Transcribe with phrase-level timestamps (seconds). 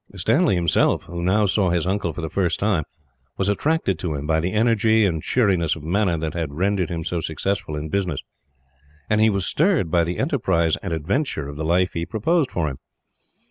[0.15, 2.85] Stanley himself, who now saw his uncle for the first time,
[3.37, 7.03] was attracted to him by the energy and cheeriness of manner that had rendered him
[7.03, 8.19] so successful in business;
[9.11, 12.67] and he was stirred by the enterprise and adventure of the life he proposed for
[12.67, 12.79] him.